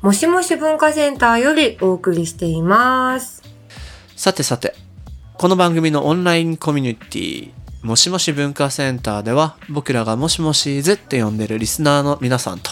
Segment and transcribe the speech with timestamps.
[0.00, 3.42] もしもし文化センターよりお送りしています。
[4.14, 4.74] さてさて、
[5.36, 7.50] この番組のオンラインコミュニティ、
[7.82, 12.70] もしもし文化センターでは、僕らがもしもしーずって呼んでるリスナーの皆さんと、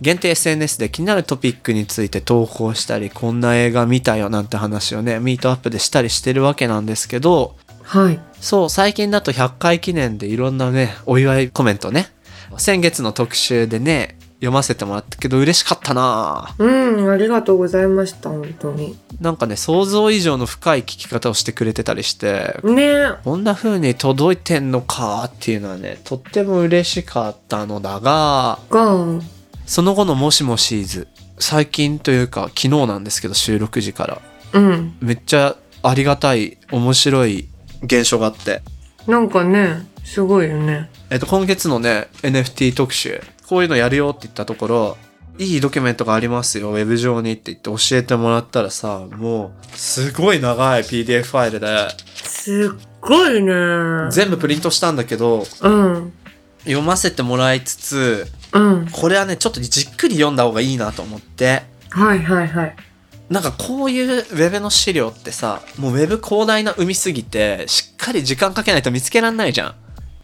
[0.00, 8.20] 限定 SNS で気になるトピックについて投稿したり、こんな映画見たよなんて話をね、ミートアップでしたりしてるわけなんですけど、はい。
[8.40, 12.12] そう、最近だと100回記念でいろんなね、お祝いコメントね、
[12.56, 18.98] 先月の特集でね、読ませてもらったけど嬉しかったなぁうん、ありがとうございました、本当に。
[19.20, 29.06] なんかね、想像以上の深い聞き方をしてくれてたりして、ねこんな風に届いてんのかっていうのはね、とっても嬉しかったのだが、が、
[29.64, 34.20] その後のもしもシーズ、最近というか昨日なんですけど収録時から、
[34.54, 34.96] うん。
[35.00, 37.48] めっちゃありがたい、面白い
[37.84, 38.62] 現象があって、
[39.06, 40.90] なんかね、すごいよね。
[41.10, 43.20] えっと、今月のね、NFT 特集、
[43.52, 44.96] こういうのやるよって言ったところ、
[45.38, 53.52] いいドキュメントがありますよ、ウェブ上にって言って教えてもらったらさ、もう、すごい長い PDF ファイルで、すっごいね。
[54.10, 56.12] 全部プリントしたんだけど、うん。
[56.60, 58.88] 読ませてもらいつつ、うん。
[58.90, 62.76] これはね、ちょっとじっくり読んだ方がいいなと思って、はいはいはい。
[63.28, 69.74] なんかこういうウェブの資料ってさ、もうウェブ広大な海すぎて、しっかり時間かけないと見つけらんないじゃん。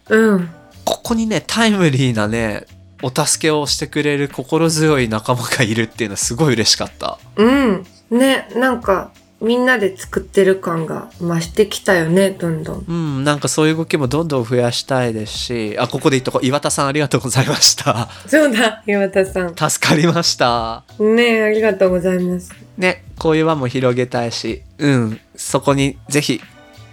[0.09, 0.49] うん。
[0.83, 2.65] ここにね、タイムリーなね、
[3.01, 7.17] お助けをしてくれる心強い仲間がいるっていうのはすごい嬉しかった。
[7.37, 7.85] うん。
[8.11, 9.11] ね、なんか、
[9.41, 12.85] みんなで作ってる感が増してきたよね、どんどん。
[12.87, 18.09] うん、なんかそういう動きもどんどん増やしたいですし、あ、ここで言っとこう、岩田さんありがとうございました。
[18.27, 19.55] そうだ、岩田さん。
[19.55, 20.83] 助かりました。
[20.99, 22.51] ねありがとうございます。
[22.77, 26.41] ね、こういう輪も広げたいし、うん、そこにぜひ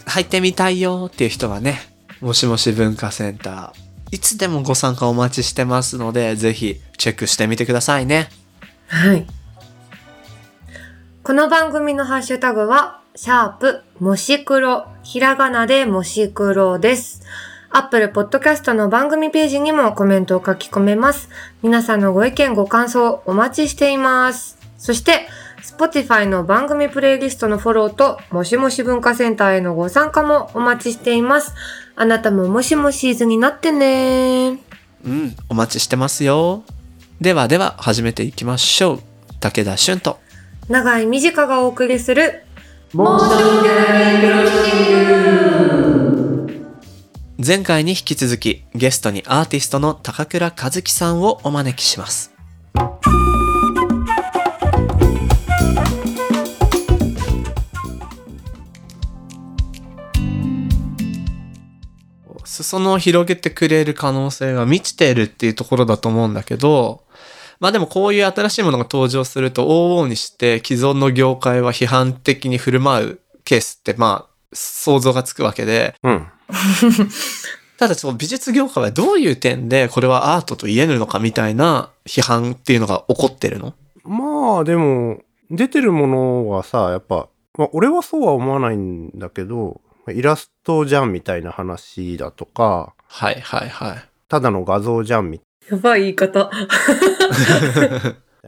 [0.06, 1.81] 入ってみたいよっていう人はね、
[2.21, 8.28] もしもし文化センター、いつでもご参加お待ちしてますので、ぜひチェックしてみてくださいね。
[8.87, 9.27] はい。
[11.25, 17.22] この番組のハッシュタグは、シャープ、もし黒、ひらがなでもし黒です。
[17.71, 21.28] アップルポッドキャストの番組ページにもコメントを書き込めます。
[21.62, 24.56] 皆さんのご意見ご感想お待ちしています。
[24.78, 25.27] そして、
[25.76, 31.54] Spotify の番組プレイリストのフォローと、もしもし文化センターへのご参加もお待ちしています。
[31.97, 34.59] あなたももしもしーずになってね
[35.04, 36.62] うん、お待ちしてますよ。
[37.20, 39.00] ではでは始めていきましょう。
[39.38, 40.19] 武田俊と。
[40.70, 42.42] 長井短がお送りする、
[47.47, 52.32] 前回に引き続きゲストにアーティストの高倉和樹さんをお招きします。
[62.62, 67.05] 裾野を広げてくれる可能性が満ちているっていうところだと思うんだけど、
[67.61, 76.27] まあでもこういう新しいものが登場すると往々にして既存の業界は批判的に振る舞うケースってまあ想像がつくわけで、うん。
[77.78, 83.75] ただその美術業界はどういう点でこれはアートと言えるのかみたいな批判っていうのが起こってるの？
[84.05, 87.28] まあでも、出てるものはさ、やっぱ、
[87.59, 89.81] まあ俺はそうは思わないんだけど、
[90.12, 94.09] イラストじゃんみたいな話だとか、はいはいはい。
[94.28, 95.41] ただの画像じゃんみ
[95.71, 96.47] やばい言い方。
[96.47, 96.56] た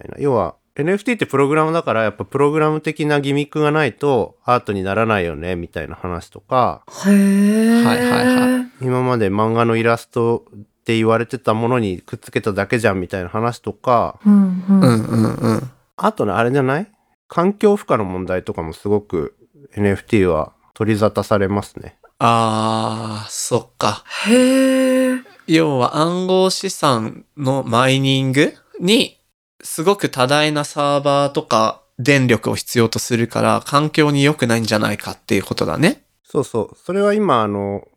[0.04, 0.16] いな。
[0.18, 7.82] 要は、NFT ってプログラムだから、やっぱプログラム的なギミックがないとアートにならないよね、みたいな話とか、へー。
[7.84, 8.26] はいはい
[8.60, 14.80] は今まで漫画のイラストって言われてたものにくっつけただけじゃんみたいな話とか、うんうん。
[14.80, 16.86] うんうんあとね、あれじゃない？
[17.26, 19.34] 環境負荷の問題とかもすごく
[19.74, 21.98] NFT は取り沙汰されますね。
[22.20, 24.04] あー、そっか。
[24.28, 25.24] へー。
[25.48, 29.18] 要は暗号資産のマイニングに
[29.60, 36.04] すごく多大なサーバーとか電力を必要とするから環境に良くないんじゃないかっていうことだね。
[36.22, 36.76] そうそう。
[36.76, 37.88] それは今、あの、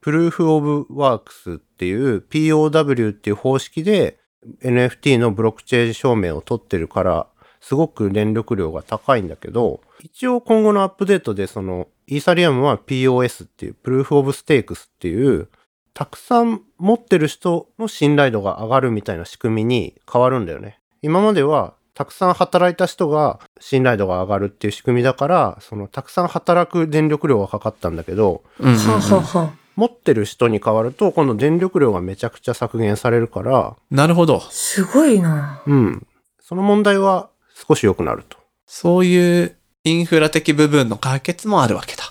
[0.00, 4.20] Proof of Works っていう POW っていう方式で
[4.62, 7.26] NFT のブロックチェーン証明を取ってるから、
[7.68, 15.48] すごく電力量が高いんだけど、一応今後のアップデートでその、イーサリアムは POS っていう、 Proof of Stakes っていう、
[15.92, 20.80] たくさん持ってる人の信頼度が上がるみたいな仕組みに変わるんだよね。
[21.02, 34.40] 今までは、たくさん働いた人が信頼度が上がるっていう仕組みだから、そのたくさん働く電力量がかかったんだけど、うんうんうん持ってる人に変わると、今度電力量がめちゃくちゃ削減されるから、なるほど。
[34.40, 35.62] すごいな。
[35.66, 36.06] うん。
[36.40, 37.28] その問題は
[37.66, 38.38] 少し良くなると。
[38.66, 42.04] そういうインフラ的部分の解決もあるわけだ。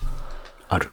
[0.68, 0.92] ある。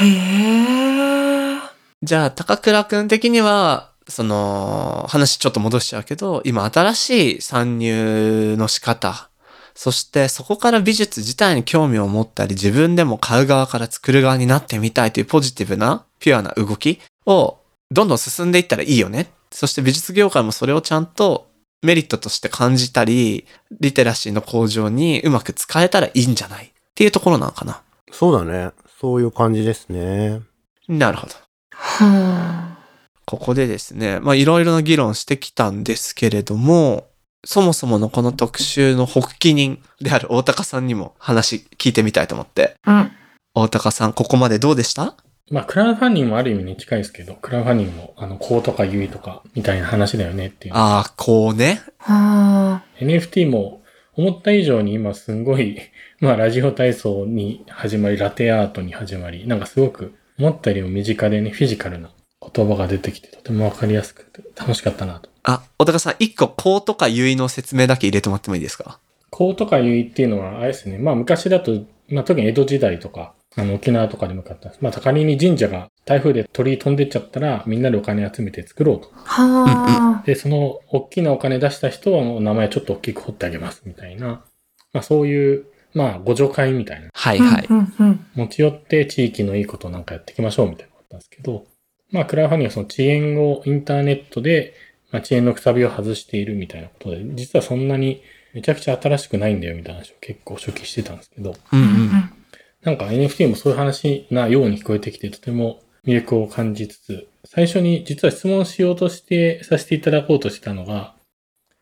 [0.00, 1.58] へえ。
[2.02, 9.28] じゃあ、高倉くん的には、その、話ちょっと戻しちゃうけど、今新しい参入の仕方、
[9.74, 17.58] そしてそこから美術自体に興味を持ったり、自分でも買う側から作る側になってみたいというポジティブな、ピュアな動きを
[17.90, 19.30] どんどん進んでいったらいいよね。
[19.50, 21.49] そして美術業界もそれをちゃんと
[21.82, 23.46] メリットとして感じたり、
[23.80, 26.66] リテラシーの向上にうまく使えたらいいんじゃない？
[26.66, 27.82] っていうところなのかな。
[28.12, 28.72] そうだね。
[29.00, 30.40] そういう感じですね。
[30.88, 31.34] なるほど。
[31.72, 32.76] は
[33.24, 37.08] ここでですね、まあいろいろな議論してきたんですけれども、
[37.44, 42.74] そもそものこの特集の発起人である大高さんにも話聞いてみたいと思って。
[42.84, 42.92] あ。
[42.92, 43.12] うん。
[43.54, 45.14] 大高さん、ここまでどうでした？
[45.50, 50.74] まあ、クラウドファンディングもある意味に近いですけど、クラウドファンディングも、あの、こうとかゆいとか、みたいな話だよねっていう。
[50.76, 51.80] ああ、こうね。
[51.98, 53.02] はあ。
[53.02, 53.82] NFT も、
[54.16, 55.78] 思った以上に今すんごい、
[56.20, 62.10] まあ、ラジオ体操に始まり、ラテアートに始まり、なんかすごく、思ったよりも身近でね、フィジカルな
[62.54, 65.30] 言葉が出てきて、とてもわかりやすくて、楽しかったなと。
[65.42, 69.00] あ、大高さん、一個こうとかゆいの説明だけ入れてもらってもいいですか？
[69.30, 70.98] こうとかゆいっていうのは、あれですね。
[70.98, 71.72] まあ昔だと、
[72.08, 74.72] まあ特に江戸時代とか、あの沖縄とかで向かった。
[74.80, 79.10] まあ仮に神社が台風で鳥居飛んでっちゃったら、みんなでお金集めて作ろうと。
[79.14, 80.26] はあ。
[80.26, 84.44] で、その大きなお金出した人はもう名前ちょっと大きく掘ってあげますみたいな。
[84.92, 87.08] まあそういう、まあ互助会みたいな。
[87.12, 87.66] はいはい。
[87.68, 91.66] うんうん持ち寄って地域のいいことをなんかやっていきましょうみたいなことなんですけど、
[92.12, 94.74] まあクラウドファンディングはその遅延をインターネットで、
[95.10, 98.22] まあ、遅延のくさびを外しているみたいなことで、実はそんなに
[98.54, 101.82] めちゃくちゃ新しくないんだよみたいな話を結構初期してたんですけど、うんう。
[101.82, 102.39] うんん。
[102.82, 111.14] なんか NFT もそういう話なように聞こえてきて、とても魅力を感じつつ、最初に実は質問しようとしてさせていただこうとしてたのが、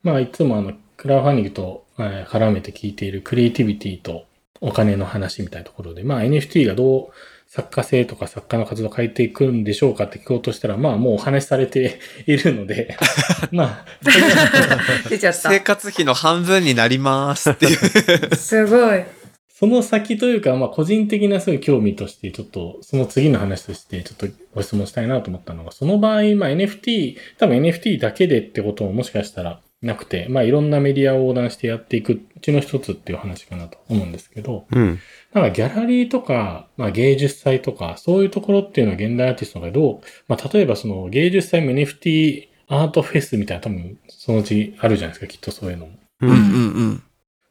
[0.03, 4.25] まあいつもあの、クラウドファンディングとえー絡めて聞いているクリエイティビティと
[4.61, 7.09] お金の話みたいなところで、まあ NFT がどう
[7.47, 12.97] 作家性とか作家の活動を変えていくんでしょうかって聞こうとしたら、まあもうお話しされているので、
[13.51, 13.85] まあ、
[15.09, 15.61] 出ちゃった 生。
[15.61, 18.37] 活費の半分になりますっていう。
[18.37, 19.03] すごい。
[19.59, 35.01] その先というか、まあ個人的なすごい興味として、ちょっとその次の話としてちょっとご質問したいなと思ったのが、その場合、まあ NFT、多分 NFT だけでってことももしかしたらなくて、まあいろんなメディアを横断してやっていくうちの一つっていう話かなと思うんですけど、うん。
[35.33, 45.93] なんかギャラリーとか、まあ芸術祭とか、そういうところっていうのは現代アーティストがどう、まあ例えばその芸術祭も NFT アートフェスみたいな多分そのうちあるじゃないですか、きっとそういうのも。
[46.21, 46.27] う。
[46.29, 47.03] うんうんんうん。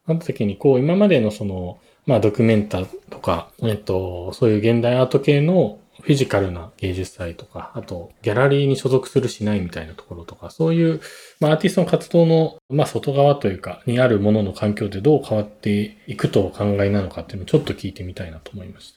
[0.08, 11.02] なった時に、こう、今までのその、まあ、ドキュメンタとか、えっと、そういう現代アート系のフィジカルな芸術祭とか、あと、ギャラリーに所属するしないみたいなところとか、そういう、
[11.42, 18.94] まあ、アーティストの活動の、まあ、外側というか、にあるものの環境でどう変わっていくとお考えなのかっていうのをちょっと聞いてみたいなと思いまし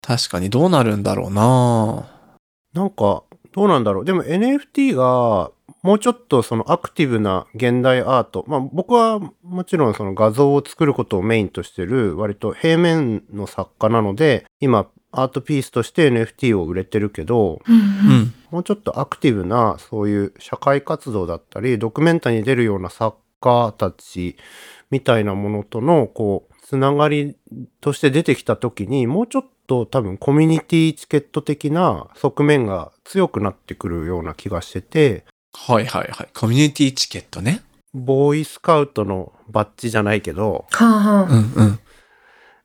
[0.00, 0.16] た。
[0.16, 2.10] 確かにどうなるんだろうな
[2.72, 4.04] なんか、どうなんだろう。
[4.06, 5.50] でも NFT が、
[5.84, 8.46] もうちょっとそのアクティブな現代アート。
[8.48, 18.32] まあ僕はもちろんその画像を作ることをメインとしてる割と平面の作家なので、今アートピースとして NFT を売れてるけど、うん。
[18.50, 24.36] もうちょっとアクティブなそういう社会活動だったり、ドキュメンタに出るような作家たち
[24.90, 27.36] みたいなものとのこう、つながり
[27.82, 36.28] として出てきた時に、もうちょっと多分コミュニティチケット的な側面が強くなってくるような気がしてて、はいはいはい。
[36.34, 37.62] コミュニティチケットね。
[37.94, 41.22] ボーイスカウトのバッジじゃないけど、はあはあ。
[41.22, 41.78] うんうん。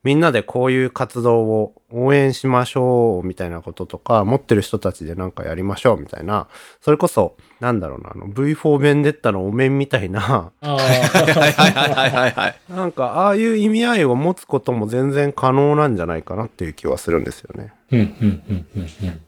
[0.01, 6.48] みんなでこういう活動を応援しましょうみたいなこととか、持ってる人たちでなんかやりましょうみたいな、
[6.79, 12.55] それこそ、なんだろうな、あの V4 ベンデッタのお面みたいな、あはいはいはいはいはいはい。
[12.69, 17.74] なんかああいう意味合いを持つことも全然可能なんじゃないかなっていう気はするんですよね。
[17.91, 19.22] うん、うん、うん、うん、うん。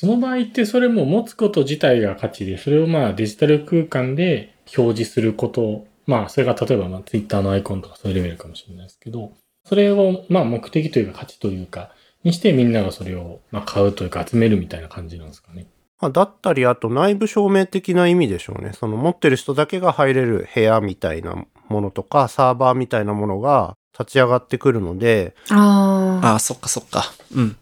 [0.00, 9.32] その場合ってそれも持つこと自体が価値で、それをまあデジタル空間で表示すること、まあそれが例えばまあ Twitter のアイコンとかそういうレベルかもしれないですけど、
[9.64, 11.90] それをまあ目的というか価値というか、
[12.22, 15.66] にしてみんながそれをまあ買うというか集めるみたいな感じなんですかね。
[16.00, 18.74] まあ、だったり、あと内部証明的な意味でしょうね。
[18.74, 26.26] その持ってる人だけが入れる部屋みたいなものとか、サーバーみたいなものが立ち上がってくるので、ああ。
[26.28, 27.02] ああ、そっかそっか。
[27.34, 27.56] うん。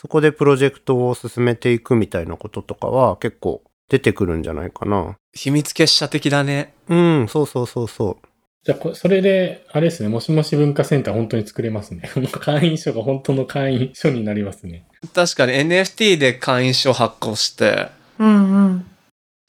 [0.00, 5.18] そこでプロジェクトを進めていくみたいなこととかは結構出てくるんじゃないかな。
[5.34, 6.72] 秘密結社的だね。
[6.88, 8.28] うん、そうそうそうそう。
[8.64, 12.10] じゃあこ、それで、あれですね、もしもし文化センター本当に作れますね。
[12.32, 14.86] 会員証が本当の会員証になりますね。
[15.14, 17.88] 確かに NFT で会員証発行して、
[18.18, 18.86] うんうん。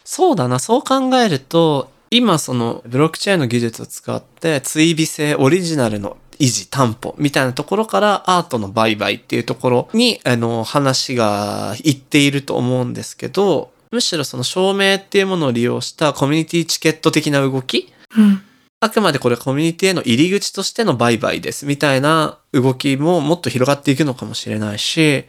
[0.03, 18.41] そうだな、そう考えると、今そのブロックチェーンの技術を使って追尾性、オリジナルの維持、担保みたいなところからアートの売買っていうところに、あの、話がいっていると思うんですけど、むしろその証明っていうものを利用したコミュニティチケット的な動きうん。
[18.79, 25.25] あくまでこれコミュニティへの入り口としての売買ですみたいな動きももっと広がっていくのかもしれないし、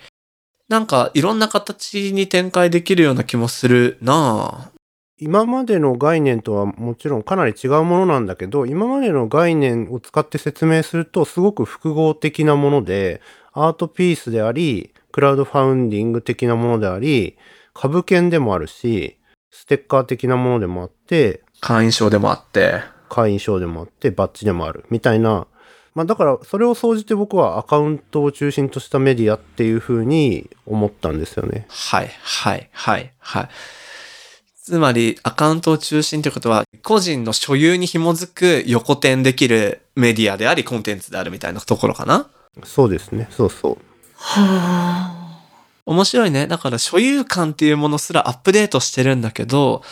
[0.68, 4.71] なんかいろんな形に展開できるような気もするなぁ。
[5.24, 13.20] 今までの概念とはもちろんかなり違うものなんだけど、今までの概念を使って説明するとすごく複合的なもので、
[13.52, 17.36] アートピースであり、クラウドファウンディング的なものであり、
[17.72, 19.16] 株券でもあるし、
[19.52, 22.80] ステッカー的なものでもあって、会員証でもあって。
[23.08, 25.46] 会員証でもあって、バッジでもある、みたいな。
[25.94, 31.66] まあだから、それを総じて僕はアカウントを中心としたメディアっていうふうに思ったんですよね。
[31.68, 33.48] はい、はい、はい、はい。
[34.62, 42.30] つまり、アカウントを中心ということは、個人の所有に紐づく横転できるメディアであり、コンテンツであるみたいなところかな
[42.62, 43.26] そうですね。
[43.30, 43.78] そうそう。
[44.14, 45.22] はあ。
[45.84, 46.46] 面白いね。
[46.46, 49.82] だから所有感っていうものすらアップデートしてるんだけど、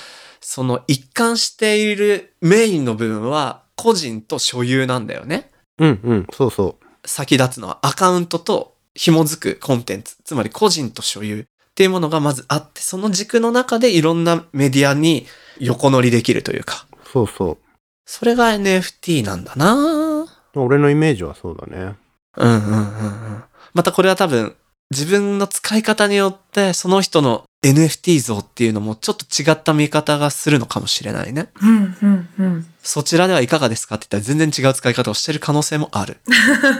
[0.40, 5.50] その一貫しているメインの部分は個人と所有なんだよね。
[5.78, 7.08] うんうん、そうそう。
[7.08, 10.16] 先立つのはアカウントと紐づくコンテンツ。
[10.22, 11.44] つまり個人と所有
[11.80, 15.24] っていうものがまずあって、その軸の中でいろんなメディアに
[15.60, 16.86] 横乗りできるというか。
[17.10, 17.56] そうそ
[18.04, 20.60] それが NFT なんだなう。
[20.60, 21.96] 俺のイメージはそうだね。
[22.36, 23.44] うんうんうんうん。
[23.72, 24.54] またこれは多分
[24.90, 31.48] 自分の使い方によってその人の NFT 像っていうのもちょっと違った見方がするのかもしれないね。
[31.62, 32.66] うんうんうん。
[32.82, 36.18] そちらではいかがですかって言ったら全然違う使い方をしてる可能性もある。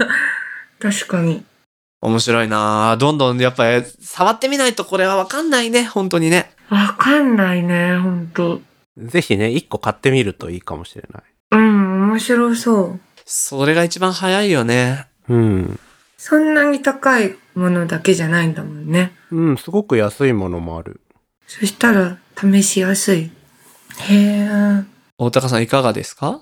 [0.79, 1.43] 確かに。
[2.03, 5.85] 面白いなぁどんどんやっぱり触ってみないとこれはわかんないね。
[5.85, 6.51] 本当にね。
[6.71, 8.61] わかんないね、ほんと。
[8.97, 11.23] ぜひね、一個買ってみるといいかもしれない。
[11.53, 13.01] うん、面白そう。
[13.25, 15.09] それが一番早いよね。
[15.29, 15.79] うん。
[16.17, 19.13] そんなに高いものだけじゃないんだもんね。
[19.31, 21.01] うん、すごく安いものもある。
[21.47, 23.31] そしたら、試しやすい。
[23.99, 24.49] へえ。
[25.19, 26.41] 大高さんいかがですか？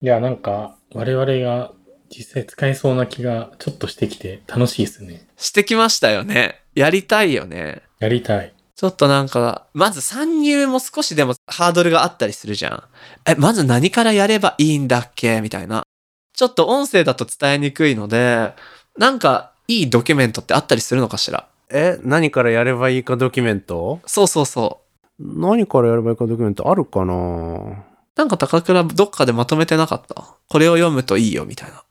[0.00, 1.72] いや、なんか、我々が
[2.14, 5.26] 実際使えそうな気がちょっとしてきて楽しいですね。
[5.36, 6.60] してきましたよね。
[6.74, 7.82] やりたいよね。
[8.00, 8.52] やりたい。
[8.74, 12.82] ちょっとなんか、まず参入も少しでもハードルがあったりするじゃん。
[13.30, 15.40] え、まず何からやればいいんだっけ？
[15.40, 15.84] みたいな。
[16.34, 18.52] ちょっと音声だと伝えにくいので、
[18.98, 21.46] なんかいいドキュメントってあったりするのかしら？
[21.70, 24.00] え、何からやればいいかドキュメント？
[24.06, 24.80] そうそうそ
[25.18, 25.38] う。
[25.44, 27.84] 何からやればいいかドキュメントあるかな？
[28.16, 30.34] なんか高倉どっかでまとめてなかった？
[30.48, 31.84] これを読むといいよみたいな。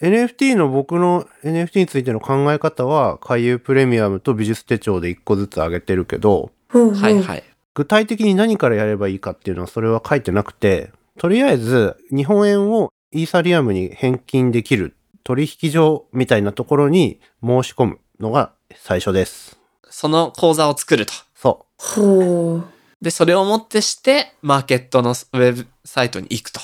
[0.00, 6.52] NFT の僕の NFT についての考え方は、海遊プレミアムと美術手帳で一個ずつ上げてるけど。
[6.70, 7.44] はいはい。
[7.74, 19.58] 具体的に何からやればいいかっていうのはそれは書いてなくて、とりあえず日本円をイーサリアムに返金できる取引所みたいなところに申し込むのが最初です。
[19.88, 21.12] その講座を作ると。
[21.34, 22.64] そほう。
[23.00, 26.60] で、それをもってして、マーケットのウェブサイトに行くと。
[26.60, 26.62] う。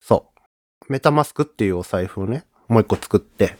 [0.00, 0.30] そ
[0.88, 0.92] う。
[0.92, 3.56] メタマスクっていうお財布をね、もう一個作ってへ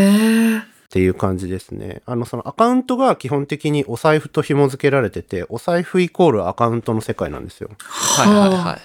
[0.00, 0.58] え。
[0.58, 2.02] っていう感じですね。
[2.06, 7.70] あの、そのアカウントが基本的にお財布と紐付けられてて、お財布イコールアカウントの世界なんですよ。
[7.80, 8.80] はいはいはい。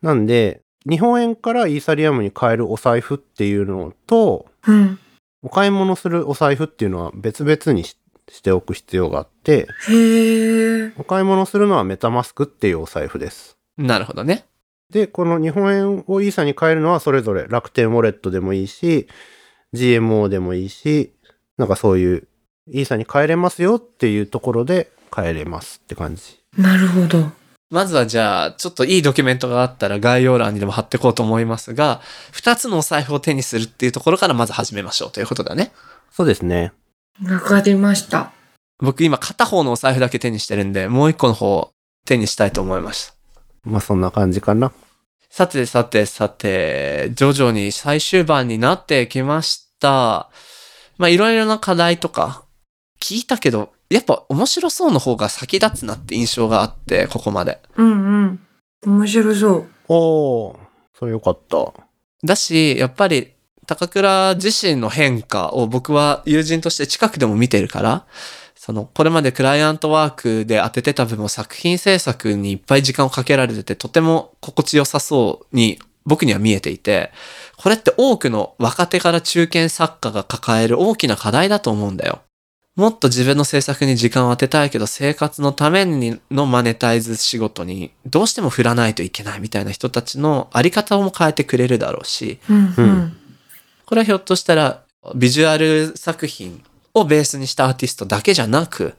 [0.00, 4.98] なんで、日本円からイーサリアムに変えるお財布っていうのと、うん。
[5.42, 7.98] お買い物するお財布っていうのは別々にし
[8.30, 10.92] しておく必要があって、へえ。
[10.96, 13.58] お買い物するのはメタマスクっていうお財布です。
[13.76, 14.46] なるほどね。
[14.90, 19.08] で、この日本円をイーサに変えるのはそれぞれ楽天ウォレットでもいいし、
[19.74, 21.12] GMO でもいいし、
[21.58, 22.28] なんかそういう
[22.70, 26.22] イーサに変えれますよっていうところで変えれますって感じ。
[26.56, 27.30] なるほど。
[27.70, 32.00] まずはじゃあ、ちょっといいドキュメントがあったら概要欄にでも貼っていこうと思いますが、
[32.30, 35.72] 二つのお財布を手にするっていうところからまず始めましょうということだね。
[36.12, 36.72] そうですね。
[37.28, 38.32] わかりました。
[38.78, 41.70] 僕今片方のお財布だけ手にしてるんで、もう一個の方を
[42.06, 43.14] 手にしたいと思いました。
[43.64, 44.72] まあそんな感じかな。
[45.30, 50.30] さてさてさて、徐々に最終盤になってきました。
[50.96, 52.44] まあいろいろな課題とか
[53.00, 57.60] 聞いたけど、やっぱ面白そうの方が先立つなって印象があって、ここまで。
[57.76, 58.40] うんうん。
[58.86, 59.66] 面白そう。
[59.88, 60.56] おー、
[60.98, 61.72] それよかった。
[62.22, 63.32] だし、やっぱり
[63.66, 68.06] 高倉自身の変化を僕は友人として近くでも見てるから、
[68.64, 77.12] その、これまでクライアントワークで当ててた分も作品制作にいっぱい時間をかけられてて、とても心地よさそうに僕には見えていて、
[77.58, 82.22] これって多くの若手から中堅作家が抱える大きな課題だと思うんだよ。
[82.74, 93.16] もっと自分の制作に時間を当てたいけど生活のためにのマネタイズ仕事にどうしても振らないといけないみたいな人たちのあり方も変えてくれるだろうし、うんうん。
[93.84, 96.64] これはひょっとしたらビジュアル作品
[96.94, 98.94] をベースにしたアーティストだけじゃなく、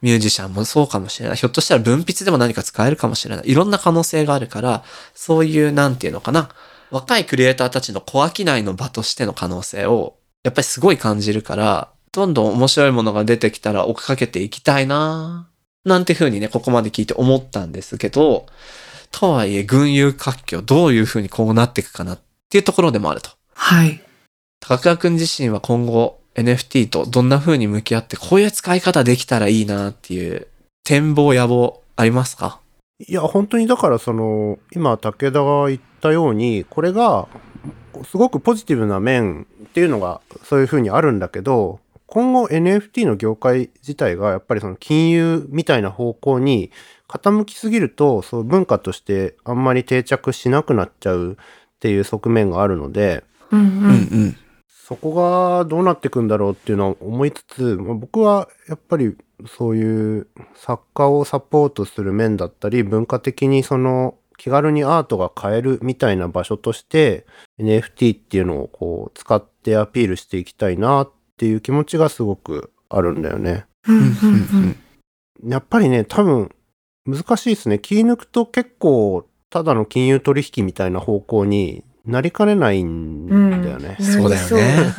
[0.00, 1.36] ミュージシャンもそうかもしれない。
[1.36, 3.50] ひょっとしたら文筆でも何か使えるかもしれない。
[3.50, 4.82] いろんな可能性があるから、
[5.14, 6.48] そういう、なんていうのかな。
[6.90, 15.48] 若いクリエイターたちの小商いの場としての可能性を、やっぱりすごい感じるから、どんどん面白いものが出てきたら追っかけていきたいな
[15.84, 18.46] なんて風にね、ここまで聞いて思ったんですけど、
[19.10, 23.30] とはいえ、群雄割拠、どういう風にこうなっていくかなっていうところでもあると。
[23.54, 24.02] はい。
[24.60, 30.46] 高倉くん自身は今後 NFT とどんな風に向き合ってこういう使い方できたらいいなっていう
[30.84, 32.60] 展望野望ありますか？
[33.06, 37.26] いや、本当にだからその、今武田が言ったように、これが、
[38.04, 46.70] すごくポジティブな面っていうのがそういうふうにあるんだけど、今後 NFT の業界自体がやっぱりその金融みたいな方向に
[47.08, 51.36] 傾きすぎると、そう文化としてあんまり定着しなくなっちゃうっ
[51.80, 53.62] ていう側面があるので、うんう。
[53.62, 53.70] うん
[54.28, 54.36] ん
[54.84, 67.26] そこがどうなっていくんだろうっていうのは思いつつ、まあ僕はやっぱりそういう作家をサポートする面だったり、文化的にその気軽にアートが買えるみたいな場所として
[67.60, 73.66] NFT っていうのをこう使ってアピールしていきたいなっていう気持ちがすごくあるんだよね。
[75.46, 76.50] やっぱりね、多分
[77.06, 77.78] 難しいですね。
[77.78, 83.28] 気抜くと結構ただの金融取引みたいな方向になりかねないん
[83.62, 83.96] だよね。
[83.98, 84.94] うんそうだよね。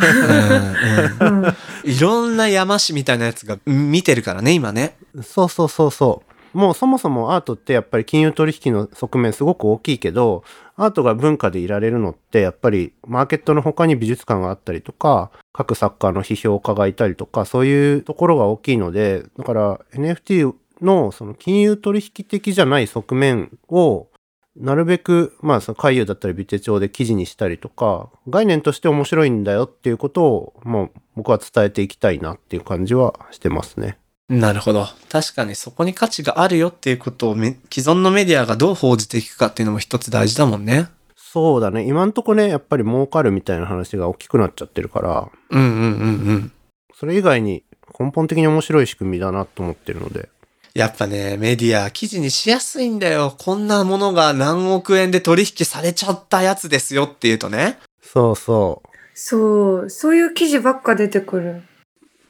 [1.84, 4.96] いろんな山師みたいなやつが見てるからね、今ね。
[5.22, 6.58] そうそうそうそう。
[6.58, 10.44] もうそもそもアートってやっぱり金融取引の側面すごく大きいけど、
[10.76, 24.08] アートが文化でいられるのってやっぱりマーケットの他に美術館があったりとか、各作家の批評家がいたりとか、そういうところが大きいので、だから NFT のその金融取引的じゃない側面を
[24.56, 33.98] なるべく、まあ、その海遊だったりビテ帳で記事にしたりとか、概念として面白いんだよっていうことを、もう僕は伝えていきたいなっていう感じはしてますね。
[34.30, 34.88] なるほど。
[35.10, 40.88] 確かにそこに価値があるよっていうことをめ既存のメディアがどう報じていくかっていうのも一つ大事だもんね。
[41.16, 41.86] そうだね。
[41.88, 45.86] 今んとこね、やっぱり儲かるみたいな話が大きくなっちゃってるから、うんうんうんう
[46.34, 46.52] ん。
[46.94, 47.64] それ以外に
[48.00, 50.30] 根本的に面白い仕組みだなと思ってるので。
[50.74, 53.36] やっぱね、メディア記事にしやすいんだよ。
[53.38, 57.78] こんなものが何億円で取引されちゃったやつですよっていうとね。
[58.02, 58.90] そうそう。
[59.14, 61.62] そう、そういう記事ばっか出てくる。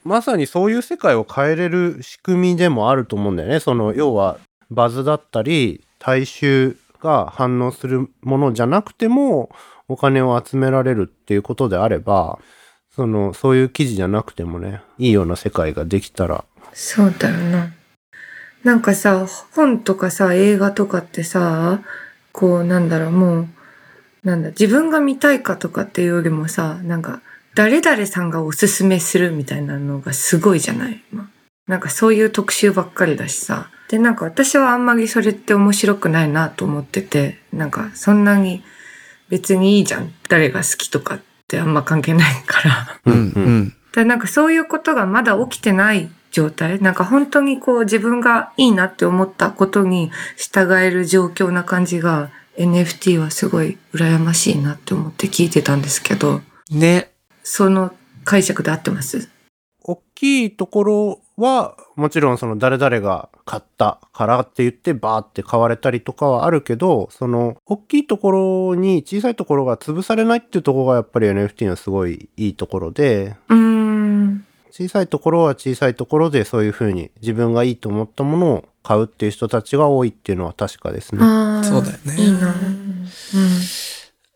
[0.03, 3.61] まさにそういう世界を変えれる仕組みでもあると思うんだよね。
[3.61, 4.37] その、要は、
[4.69, 9.51] バズだったり、大衆が反応するものじゃなくても、
[9.87, 12.39] お金を集められるっていうことであれば、
[12.93, 17.71] その、そういう記事じゃなくてもね、いいような世界ができたら、そうだよな。
[18.63, 21.81] なんかさ、本とかさ、映画とかってさ、
[22.31, 23.47] こう、なんだろう、もう、
[24.23, 27.21] なんだ、自分が見たいかとかっていうよりもさ、なんか、
[27.55, 31.03] 誰々さんがおすすめするみたいなのがすごいじゃない？
[31.11, 31.29] 今
[31.67, 33.69] なんかそういう特集ばっかりだしさ。
[33.89, 38.63] で、なんか私はあんまりそれって面白くないなと思ってて、なんかそんなに
[39.29, 40.11] 別にいいじゃん。
[40.29, 42.99] 誰が好きとかってあんま関係ないから。
[43.05, 43.75] うんうん。
[43.93, 46.81] でなんかそういうことがまだ起きてない状態？
[46.81, 57.11] なんか本当にこう自分がいいなって思ったことに従える状況な感じが NFT はすごい羨ましいなって思って聞いてたんですけど、ね。
[57.43, 57.93] その
[58.25, 59.29] 解釈で合ってます？
[59.83, 68.31] 大きいところは、もちろんその誰々が買ったからって言ってバーって買われたりとかはあるけど、その大きいとこ
[68.71, 73.82] ろに小さいところが潰されないっていうところがやっぱり NFT のすごいいいところで、うーん。
[74.75, 81.19] 小さいところは小さいところでそういうふうに自分がいいと思ったものを買うっていう人たちが多いっていうのは確かですね。
[81.63, 82.47] そうだよねいいな。
[82.47, 82.55] うん。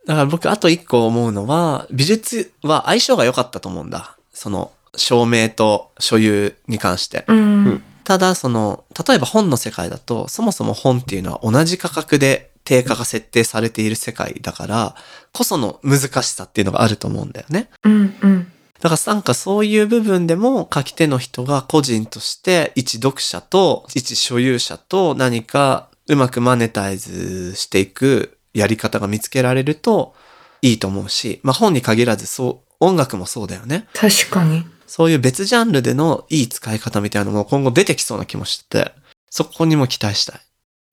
[0.06, 4.16] だから僕、あと一個思うのは、美術は相性が良かったと思うんだ。
[4.32, 7.26] その、照明と所有に関して。
[7.28, 7.84] うん。
[8.04, 14.96] ただ、その、例えば本の世界だと、そもそも本っていうのは同じ価格で定価が設定されている世界だから、
[15.34, 17.72] こその難しさっていうのがあると思うんだよね。
[17.84, 18.16] うん。
[18.22, 18.52] うん。
[18.80, 30.16] だからなんかそういう部分でも書き手の人が個人として一読者と一所有者と何かうまくマネタイズしていくやり方が見つけられると
[30.62, 33.88] いいと思うし、まあ本に限らずそう、音楽もそうだよね。
[33.94, 34.66] 確かに。
[34.88, 38.92] そういう別ジャンルでのいい使い方みたいなのも今後出てきそうな気もしてて、
[39.30, 40.42] そこにも期待したい。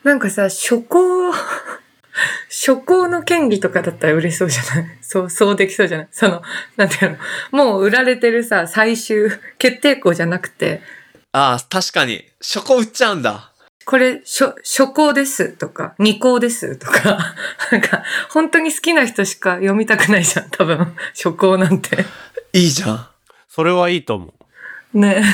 [0.02, 1.23] なんかさ、初行、
[2.56, 4.86] 初行の権利とかだったら売れそうじゃない？
[5.02, 6.08] そう、そうできそうじゃない？
[6.12, 6.42] その、
[6.76, 7.18] なんていう
[7.52, 7.64] の？
[7.64, 10.80] もう売られてるさ、最終決定校じゃなくて、
[11.32, 12.24] ああ、確かに。
[12.40, 13.50] 初行売っちゃうんだ。
[13.84, 17.34] これ、初、初行ですとか、二行ですとか、
[17.72, 20.94] なんか、本当に好きな人しか読みたくないじゃん、多分。
[21.12, 22.04] 初行なんて。
[22.52, 23.06] いいじゃん。
[23.48, 24.32] それはいいと思
[24.94, 24.98] う。
[24.98, 25.24] ね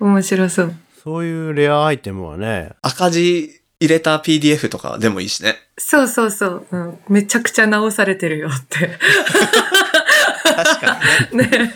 [0.00, 0.74] 面白そう。
[1.02, 5.56] そういうレアアイテムはね、赤字入れた PDF とかでもいいしね。
[5.78, 6.66] そうそうそう。
[6.70, 8.90] うん、めちゃくちゃ直されてるよって。
[10.54, 11.00] 確か
[11.32, 11.46] にね。
[11.46, 11.74] ね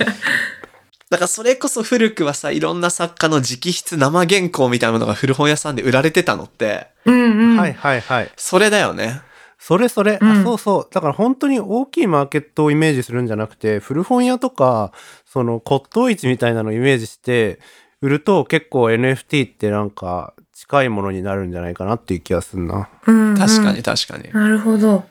[1.11, 7.57] だからそれこそ古くはさ、いろんな作家の直筆生原稿みたいなものが古本屋さんで売られてたのって、うんうん。
[7.57, 8.31] はいはいはい。
[8.37, 9.23] それだよね。
[9.59, 10.89] それそれ、うんあそうそう。
[10.93, 14.93] だから本当に大きいマーケットをイメージするんじゃなくて、古本屋とか、
[15.25, 17.61] その骨董市みたいなのをイメージして、
[18.03, 22.89] 売ると結構 NFT ってなんか近いものになるんじゃないかなっていう気がするな。
[23.07, 23.83] うんうん確かに。
[23.83, 24.33] 確かに。
[24.33, 25.05] なるほど。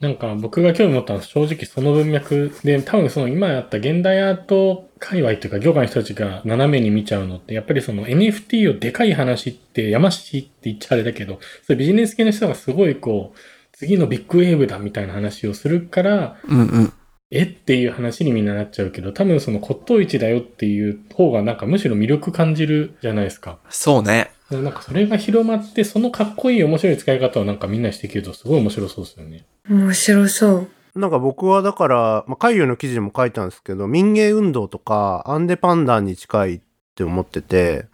[0.00, 13.38] なんか僕が興味持ったのは正直その文脈で、多分その今やった現代アート界隈というか業界の人たちが斜めに見ちゃうのって、やっぱりその NFT をでかい話ってやましいって言っちゃあれだけど、そういうビジネス系の人がすごいこう、
[13.72, 16.92] 次のビッグウェーブだみたいな話をするから、うんうん。
[17.30, 23.58] えっていう話にみんななっちゃうけど、多分その骨董市だよっていう方がなんかむしろ魅力感じるじゃないですか。
[23.68, 24.30] そうね。
[24.50, 29.44] なんかそれが広まって、そのかっこいい面白い使い方をなんかみんなしていけるとすごい面白そうですよね。
[29.68, 30.68] 面白そう。
[30.98, 36.60] なんか僕はだから、まあ、海遊の記事にも書いたんですけど、民芸運動とか、アンデパンダンに近いっ
[36.94, 37.86] て思ってて、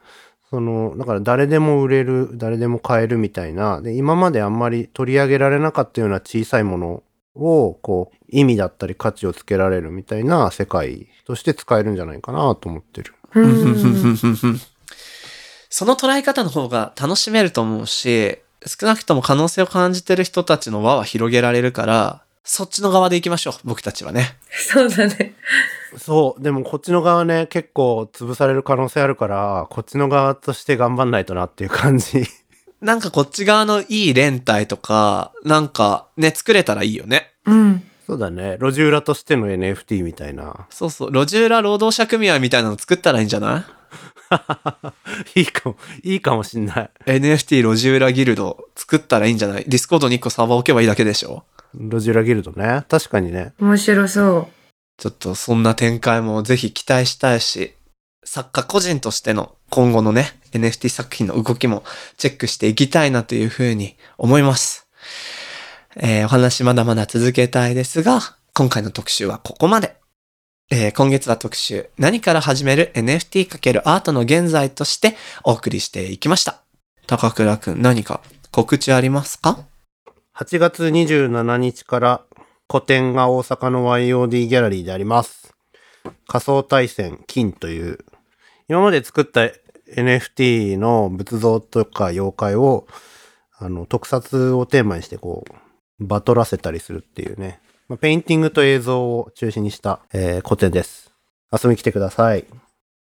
[0.51, 7.03] その、だから誰でも売れる、誰でも買えるみたいな、で、今まであんまり取り上げられなかったような小さいもの
[7.35, 13.15] を、こう、意味だったり価値をつけられるみたいな世界として使えるんじゃないかなと思ってる。
[15.75, 24.37] その捉え方の方が楽しめると思うし、少なくとも可能性を感じてる人たちの輪は広げられるから、そっちの側で行きましょう、僕たちはね。
[24.51, 25.35] そうだね。
[25.97, 32.25] そう、でもこっちの側ね、結構潰される可能性あるから、こっちの側として頑張んないとなっていう感じ。
[32.83, 37.33] なんかこっち側のいい連帯とか、なんかね、作れたらいいよね。
[37.47, 37.83] うん。
[38.07, 38.59] そうだね。
[38.61, 40.67] 路地裏としての NFT みたいな。
[40.69, 43.82] そうそう、路地裏労働者組合みたいなの作ったらいいんじゃない？
[45.35, 46.91] いいかも、いいかもしんない。
[47.07, 49.65] NFT 路地裏ギルド作ったらいいんじゃない？
[49.67, 51.45] ディスコードに1個サーバー置けばいいだけでしょ？
[51.75, 52.85] 路地裏ギルドね。
[52.89, 53.53] 確かにね。
[53.61, 54.49] 面白そ
[54.99, 57.75] ちょっとそんな展開もぜひ期待したいし、
[58.25, 61.83] 作家個人としての今後のね、NFT 作品の動きも
[62.19, 64.87] チェックしていきたいなというふうに思います。
[65.97, 68.21] えーお話まだまだ続けたいですが、
[68.55, 69.97] 今回の特集はここまで。
[70.75, 76.63] えー今月は特集、何から始める NFT× アートの現在としてお送りしていきました。
[77.07, 79.67] 高倉くん何か告知ありますか
[80.35, 82.23] ？8月27日から
[82.69, 85.55] 個展が大阪の YOD ギャラリーであります。
[86.27, 87.99] 仮想対戦金という、
[88.67, 89.51] 今まで作った
[89.95, 92.87] NFT の仏像とか妖怪を、
[93.59, 95.45] あの、特撮をテーマにしてこ
[96.01, 97.61] う、バトらせたりするっていうね。
[97.93, 101.13] まあ、ペインティングと映像を中心にした、えー個展です。
[101.53, 102.47] 遊びに来てください。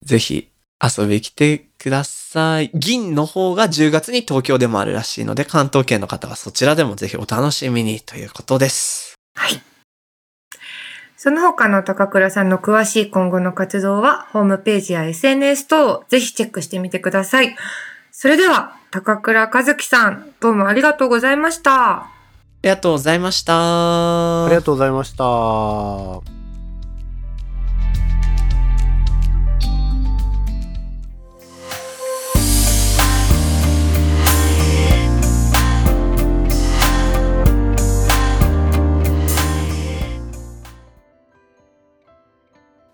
[0.02, 0.50] ぜひ
[0.82, 2.68] 遊びに来てください。
[2.74, 9.14] 銀の方が10月に東京でもあるらしいので、関東圏の方はそちらでもぜひお楽しみにということです。
[9.36, 9.40] う。
[9.40, 9.62] はい。
[11.16, 17.54] その他の高倉さんの詳しい今後の活動は、ホームページや SNS 等をぜひチェックしてみてください。
[18.10, 22.21] それでは、高倉和樹さん、どうもありがとうございました。
[22.64, 24.44] ありがとうございました。
[24.44, 26.22] ありがとうございました。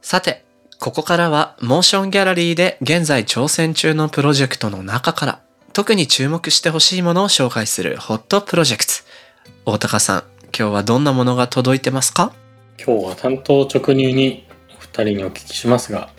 [0.00, 0.46] さて、
[0.80, 5.42] ここからはモーションギャラリーで現在挑戦中のプロジェクトの中から
[5.74, 9.07] 特に注目してほしいものを紹介するホットプロジェクト。
[9.64, 10.22] 大高さん、
[10.58, 12.32] 今日はどんなものが届いてますか？
[12.84, 16.10] 今日は担当直入にお二人にお聞きしますが、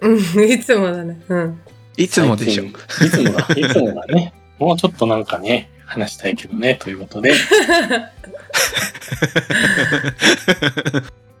[0.00, 0.18] うん、
[0.50, 1.20] いつもだね。
[1.28, 1.60] うん。
[1.96, 2.64] いつもでしょ。
[2.64, 2.72] い
[3.10, 4.32] つもだ、いつもだね。
[4.58, 7.32] もうちょっとなんかね、話したいけどね、ということで。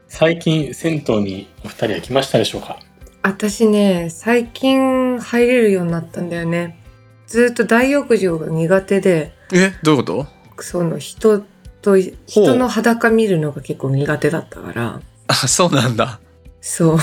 [0.08, 2.78] 最近、銭湯にお二人は来ましたでしょうか？
[3.22, 6.78] 私ね、最近入れるようになったんだよね。
[7.26, 10.26] ずっと大浴場が苦手で、え、どういうこと？
[10.62, 11.42] その人
[11.82, 16.20] と、人の裸見るのが結構苦手だったから、あ、そうなんだ。
[16.60, 16.98] そう。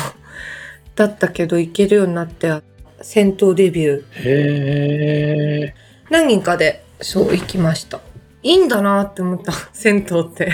[0.95, 2.61] だったけど行けるようになって、
[3.01, 5.75] 戦闘デビューへえ。
[6.09, 7.99] 何人かでそう行きました。
[8.43, 9.53] いいんだなって思った。
[9.73, 10.51] 銭湯って。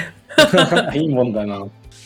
[0.98, 1.66] いいもんだな。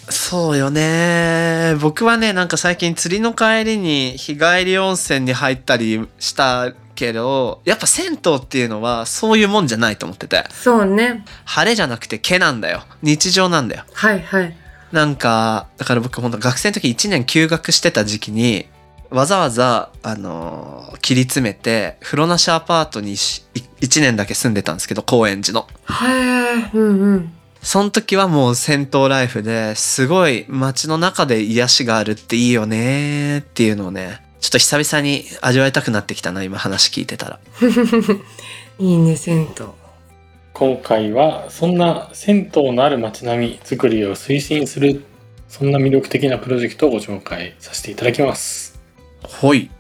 [0.10, 1.76] そうよね。
[1.80, 6.74] 僕はね、なんか最近釣りの帰りに日帰り温泉に入ったりした
[7.04, 10.46] けど、やっぱ銭湯っていうのはそういうもんじゃないと思ってて。
[10.52, 11.26] そうね。
[11.44, 12.84] 晴れじゃなくて毛なんだよ。
[13.02, 13.84] 日常なんだよ。
[13.94, 14.56] はいはい。
[14.94, 18.68] なんか、だから僕本当学生の時1年休学してた時期に、
[19.10, 25.68] わざわざ、あのー切り詰めて、風呂なしアパートにしい1年だけ住んでたんですけど、高円寺の。
[25.84, 26.78] はい。
[26.78, 27.34] うんうん。
[27.62, 37.40] その時はもう銭湯ライフですごい街の中で癒しがあるっていいよねっていうのをね、ちょっと久々に味わいたくなってきたな、今話聞いてたら。
[38.78, 39.66] いいね、銭湯。
[40.52, 45.02] 今回はそんな銭湯のある街並み作りを推進する
[45.48, 48.78] そんな魅力的なプロジェクトをご紹介させていただきます
[49.24, 49.72] ほい。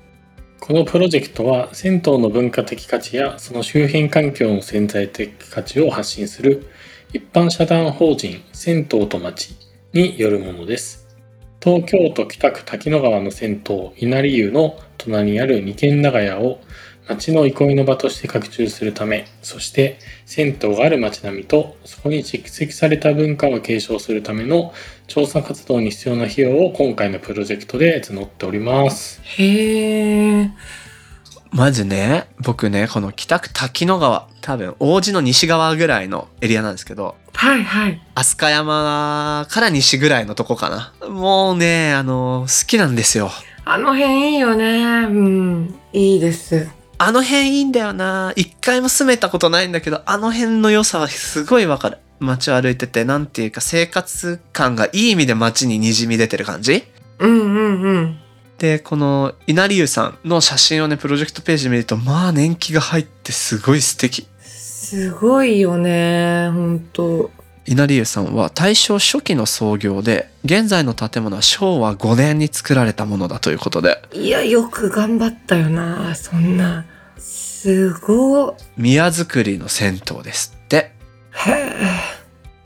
[0.61, 6.67] このプロジェクトは銭湯の文化的価値やその周辺環境の潜在的価値を発信する
[7.11, 9.57] 一般社団法人銭湯と町
[9.91, 11.02] によるものです
[11.63, 16.59] 東京都北区滝野川の銭湯稲荷湯の隣にある二軒長屋を
[17.07, 24.73] 町の憩いの場として拡充するためそして銭湯がある町並みとそこに蓄積された文化を継承するための
[25.07, 30.51] 調査活動に必要な費用を今回のプロジェクトで募っておりますへえ。
[31.53, 38.01] まずね、僕ね、この北区滝野川、多分王子の西側ぐらいのエリアなんですけど、はいはい。
[38.15, 40.93] 飛鳥山から西ぐらいのとこかな。
[41.07, 43.29] もうね、あの、好きなんですよ。
[43.65, 45.05] あの辺いいよね。
[45.07, 45.75] うん。
[45.93, 46.69] いいです。
[46.97, 48.33] あの辺いいんだよな。
[48.35, 51.99] 一回も住めたことないんだけど、あの辺の良さはすごいわかる。
[52.19, 56.83] 街を歩いてて、なんていうか生活感がいい意味で街に滲み出てる感じ
[57.19, 58.19] うんうんうん。
[58.63, 64.25] で、この稲荷湯さんの写真をね、プロジェクトページ見ると、まあ年季が入ってすごい素敵。
[64.39, 66.49] すごいよね。
[66.49, 67.29] ほんと。
[67.65, 76.15] 稲荷湯さんは大正初期の創業で、現在の建物は昭和5年に作られたものだということで、いや、よく頑張ったよな。
[76.15, 76.85] そんな。
[77.17, 80.93] すご宮造りの銭湯ですって。
[81.47, 81.49] い。
[81.49, 81.53] へ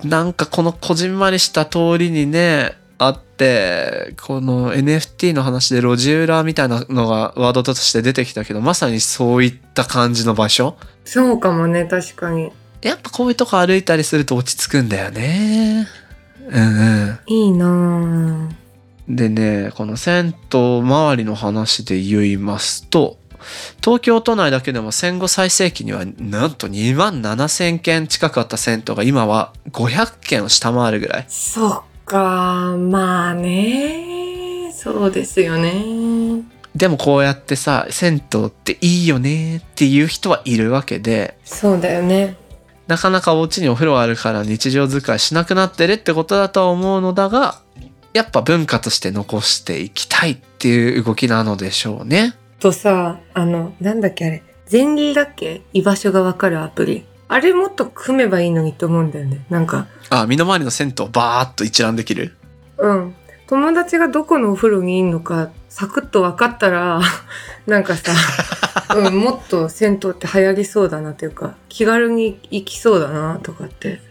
[0.04, 0.08] え。
[0.08, 10.76] なんかこのこじんまりした通りにね、あって、この NFT の話で路地裏みたいなのがワードとして出てきたけど、まさにそういった感じの場所？
[11.06, 12.52] そうかもね、確かに。
[12.82, 15.88] やっぱこういうとこ歩いたりすると落ち着くんだよね。
[16.50, 17.20] うんうん。
[17.28, 18.50] いいなぁ。
[19.08, 23.18] でね、この銭湯周りの話で言いますと、
[23.82, 31.26] 東京都内だけでも戦後最盛期にはなんと2万7千件近くあった銭湯が今は500件を下回るぐらい。
[31.30, 34.72] そっか、まあね。
[34.74, 36.42] そうですよね。
[36.76, 42.38] でもこうやってさ、銭湯っていいよねっていう人はいるわけで、そうだよね。
[42.88, 47.60] なかなかお家にお風呂あるから日常使いしなくなってるってことだとは思うのだが、
[48.14, 52.36] やっぱ文化として残していきたいっていう動きなのでしょうね。
[52.60, 54.44] とさ、あの、なんだっけあれ。
[54.72, 55.62] 前儀だっけ？
[55.74, 57.06] 居場所がわかるアプリ。
[57.28, 59.46] あれもっと組めばいいのにと思うんだよね。
[59.50, 62.36] なんか、あ、身の回りの銭湯をバーッと一覧できる？
[62.78, 63.16] うん。
[63.48, 67.00] 友達がどこのお風呂にいんのか、サクッと分かったら、
[67.66, 68.12] なんかさ、
[68.96, 74.02] うん、もっと銭湯って流行りそうだなというか、気軽に行きそうだなとかって。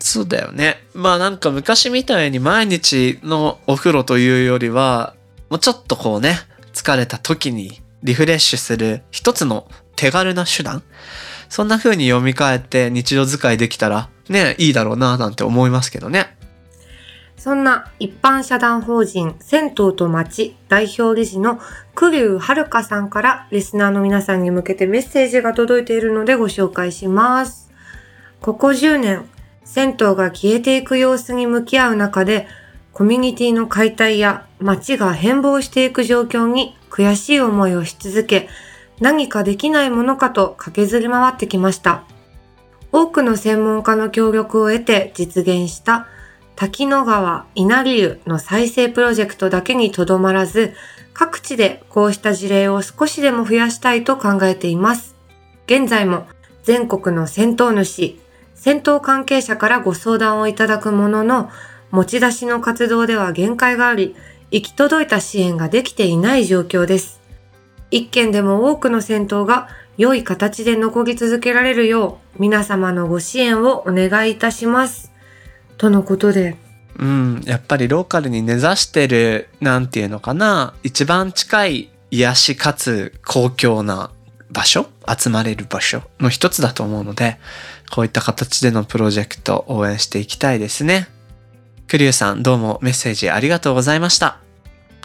[0.00, 0.82] そうだよね。
[0.94, 5.14] まあなんか昔みたいに毎日のお風呂というよりは、
[5.48, 6.40] もうちょっとこうね、
[6.72, 10.82] 疲れた時にリフレッシュする一つの手軽な手段
[11.52, 16.34] そんな風に読み替えて日常使いできたらね、いいだろうななんて思いますけどね。
[17.36, 21.60] そんな一般社団法人銭湯と町代表理事の
[21.94, 27.70] 栗生遥さんからリスナーの皆さんに向けてメッセージが届いているのでご紹介します。
[28.40, 29.28] ここ10年、
[29.66, 32.46] 銭湯が消えていく様子に向き合う中で、
[32.94, 38.48] コミュニティの解体や街が変貌していく状況に悔しい思いをし続け、
[39.02, 42.04] 何かできないものかと駆けずり回ってきました。
[42.92, 46.06] 多くの専門家の協力を得て実現した
[46.54, 50.74] 滝野川稲荷湯の再生プロジェクトだけにとどまらず、
[51.14, 55.16] 各地でこうした事例を少しでも増やしたいと考えています。
[55.66, 56.26] 現在も
[56.62, 58.20] 全国の銭湯主、
[58.54, 61.50] 銭湯関係者からご相談をいただくものの、
[61.90, 64.14] 持ち出しの活動では限界があり、
[64.52, 67.21] 行き届いた支援ができていない状況です。
[67.92, 75.12] 一軒でも多くの銭湯が良い形で残り続けられるよう、皆様のご支援をお願いいたします。
[75.76, 76.56] とのことで、
[76.98, 84.10] うん、やっぱりローカルに根ざしてる、なんていうのかな、一番近い癒しかつ公共な
[84.50, 87.38] 場所集まれる場所の一つだと思うので、
[87.90, 91.08] こういった形でのプロジェクト応援していきたいですね。
[91.88, 94.38] クリューさんどうもメッセージありがとうございました。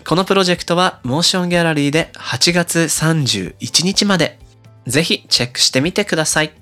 [0.08, 4.40] このプロジェクトはモーションギャラリーで8月31日まで。
[4.86, 6.54] ぜひチェックしてみてください。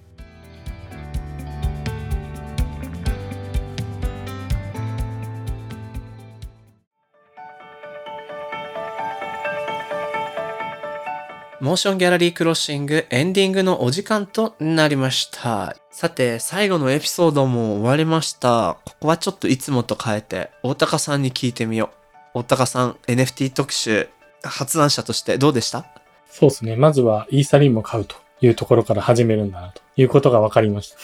[11.62, 15.76] モーションギャラリークロッシングエンディングのお時間となりました。
[15.92, 18.80] さて、最後のエピソードも終わりました。
[18.86, 22.05] ここはちょっといつもと変えて、大高さんに聞いてみよう。
[22.38, 24.10] 大高さん、NFT 特集、
[24.44, 25.86] 発案者としてどうでした？
[26.30, 26.76] そうですね。
[26.76, 30.98] まずはイーサリームを買うというところから始めるんだなということが分かりました。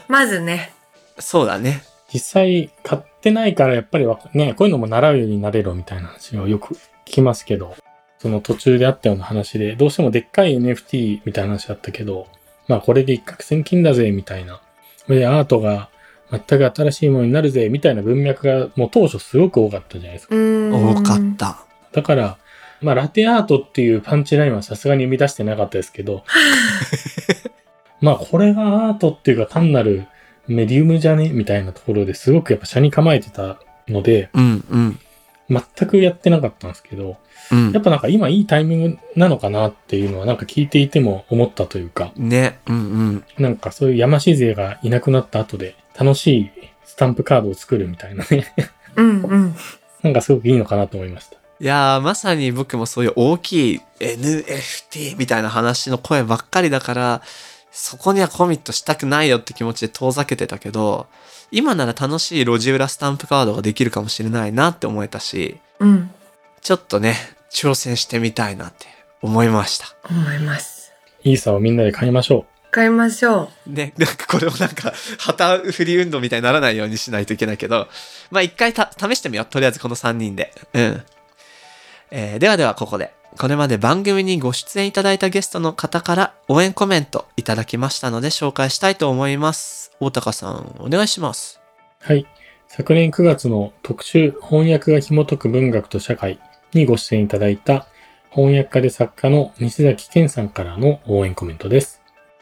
[0.08, 0.72] まずね。
[1.18, 1.82] そうだね。
[2.10, 7.76] 実際買ってないからやっぱりね、こういうのも習うようになれろみたいな話をよく聞きますけど、
[8.18, 12.26] その途中であったような話で、どうしてもでっかい NFT みたいな話だったけど、
[12.66, 14.62] まあこれで一攫千金だぜみたいな。
[14.96, 15.90] それでアートが
[16.30, 20.34] 全く新しいものになるぜみたいな文脈がもう当初すごく多かったじゃないですか。
[20.36, 21.36] 多かっ。
[21.36, 21.64] た。
[21.92, 22.38] だから、
[22.80, 26.24] まあラテアートっていうパンチラインはさすがに生み出してなかったですけど、
[28.00, 30.06] まあこれがアートっていうか単なる
[30.46, 34.98] メディウムじゃねみたいなところですごくやっぱ車に構えてたので、うんうん。
[35.50, 37.16] 全くやってなかったんですけど、
[37.50, 42.78] うんやっぱなんか今いいタイミングなのかなっていうのはなんか聞いていても思ったというか、ね、うんう
[43.10, 43.24] ん。
[43.38, 46.50] なんかそういう山し勢がいなくなった後で楽しい
[46.84, 48.54] スタンプカードを作るみたいなね。
[48.96, 49.54] うんうん。
[50.02, 51.36] なんかすごくいいのかなと思いました。
[51.60, 57.22] いやー、まさに僕もそういう大きい NFT みたいな話の声ばっかりだから、
[57.70, 61.06] そこにはコミットしたくないよって気持ちで遠ざけてたけど、
[61.50, 66.10] 今なら楽しい路地裏スタンプカードができるかもしれないなって思えたし、うん。
[66.62, 67.14] ちょっとね、
[67.52, 68.86] 挑戦してみたいなって
[69.22, 69.86] 思いました。
[70.08, 70.92] 思います。
[71.24, 77.88] イーサをみんなで買いましょ買いましょね、 なんかこれをなんか、旗振り運動みたいにならないようにしないといけないけど、
[78.30, 79.46] まあ一回た試してみよう。
[79.46, 80.52] とりあえずこの3人で。
[80.72, 81.04] うん。
[82.10, 89.92] えーではではここで、これまで番組にご出演いただいたゲストの方から応援コメントいただきましたので紹介したいと思います。
[90.00, 91.60] 大高さん、お願いします。
[92.04, 92.08] う。
[92.08, 92.26] はい。
[92.68, 96.38] 昨年9月の特集翻訳が紐解く文学と社会
[96.72, 97.86] にご出演いただいた
[98.30, 101.99] 翻訳家で作家の西崎健さんからの応援コメントです。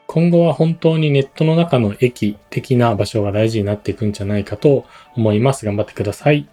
[0.09, 5.67] 今後は本当にネットの中の駅的な場所が大事になっていくんじゃないかと思います。
[5.67, 6.49] 頑張ってください。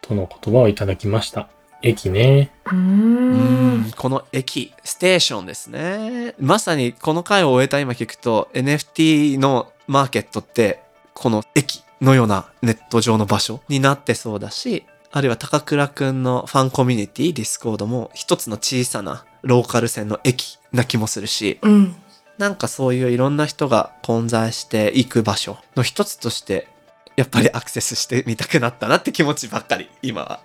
[0.00, 1.48] との言葉をいただきました。
[1.82, 2.52] 駅ね。
[2.70, 2.74] う。
[2.76, 6.36] んこの駅、ステーションですね。
[6.38, 10.80] まさにこの回を終えた今聞くと NFT のマーケットって
[11.12, 21.96] この駅のようなネット上の場所になってそうだし、あるいは高倉くんのファンコミュニティ、ディスコードも一つの小さなローカル線の駅な気もするし、うん。
[22.38, 26.68] なんかそういういろんな人が混在していく場所の一つとして、
[27.16, 30.40] やっぱりアクセスしてみたくなったなって気持ちばっかり、今は。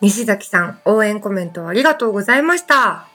[0.00, 3.08] 西崎さん、応援コメントありがとうございました。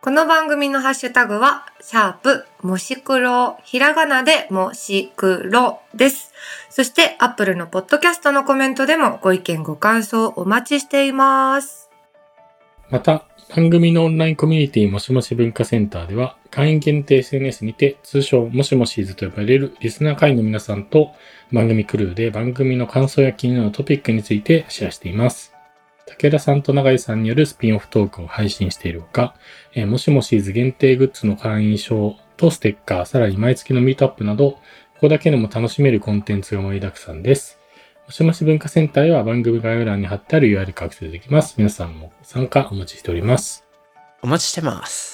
[0.00, 6.32] この番組のハッシュタグは、シャープ、もし黒、ひらがなでもし黒です。
[6.68, 11.90] そして、アップルのポッドキャストのコメントでもご意見ご感想お待ちしています。
[12.90, 13.24] また、
[13.56, 21.10] 番組のオンラインコミュニティもしもし文化センターでは、会員限定 SNS にて、通称もしもしーずと呼ばれるリスナー会員の皆さんと
[21.52, 25.52] 番組クルーで番組の感想や気になるトピックについてシェアしています。
[26.06, 29.34] 武田さんと永井さんによるスピンオフトークを配信しているほか、
[29.74, 34.60] えーもしもしーず限定グッズの会員証とステッカー、さらに毎月のミートアップなど、こ
[35.00, 37.58] こだけでも楽しめるコンテンツが盛りだくさんです。
[38.06, 41.56] もしもし文化センターへは番組概要欄に貼ってある URL からアクセスできます。
[41.58, 43.64] 皆さんも参加お待ちしております。
[44.22, 45.13] お待ちしてます。